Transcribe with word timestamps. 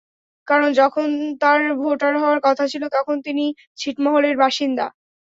কারণ 0.47 0.69
যখন 0.73 1.07
তাঁর 1.41 1.61
ভোটার 1.81 2.13
হওয়ার 2.17 2.39
কথা 2.43 2.63
ছিল, 2.71 2.83
তখন 2.95 3.15
তিনি 3.27 3.45
ছিটমহলের 3.79 4.35
বাসিন্দা। 4.37 4.85